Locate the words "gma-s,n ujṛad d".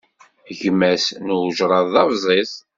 0.59-1.95